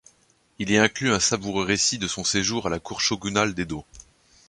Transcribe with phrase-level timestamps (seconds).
[0.57, 3.85] Il y inclut un savoureux récit de son séjour à la cour shogunale d'Edo.